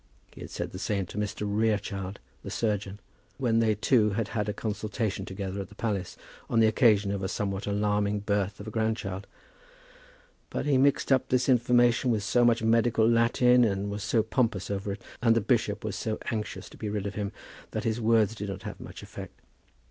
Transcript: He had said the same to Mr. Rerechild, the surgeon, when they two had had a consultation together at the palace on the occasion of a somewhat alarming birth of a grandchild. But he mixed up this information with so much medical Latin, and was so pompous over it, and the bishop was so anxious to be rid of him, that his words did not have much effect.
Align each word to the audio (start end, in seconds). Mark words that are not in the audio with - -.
He 0.33 0.41
had 0.41 0.49
said 0.49 0.71
the 0.71 0.79
same 0.79 1.05
to 1.05 1.17
Mr. 1.19 1.45
Rerechild, 1.47 2.17
the 2.41 2.49
surgeon, 2.49 2.99
when 3.37 3.59
they 3.59 3.75
two 3.75 4.09
had 4.13 4.29
had 4.29 4.49
a 4.49 4.51
consultation 4.51 5.25
together 5.25 5.61
at 5.61 5.69
the 5.69 5.75
palace 5.75 6.17
on 6.49 6.59
the 6.59 6.65
occasion 6.65 7.11
of 7.11 7.21
a 7.21 7.27
somewhat 7.27 7.67
alarming 7.67 8.21
birth 8.21 8.59
of 8.59 8.65
a 8.67 8.71
grandchild. 8.71 9.27
But 10.49 10.65
he 10.65 10.79
mixed 10.79 11.11
up 11.11 11.29
this 11.29 11.47
information 11.47 12.09
with 12.09 12.23
so 12.23 12.43
much 12.43 12.63
medical 12.63 13.07
Latin, 13.07 13.63
and 13.63 13.91
was 13.91 14.03
so 14.03 14.23
pompous 14.23 14.71
over 14.71 14.91
it, 14.93 15.03
and 15.21 15.35
the 15.35 15.39
bishop 15.39 15.83
was 15.85 15.95
so 15.95 16.17
anxious 16.31 16.67
to 16.69 16.77
be 16.77 16.89
rid 16.89 17.05
of 17.05 17.13
him, 17.13 17.31
that 17.69 17.83
his 17.83 18.01
words 18.01 18.33
did 18.33 18.49
not 18.49 18.63
have 18.63 18.79
much 18.79 19.03
effect. 19.03 19.39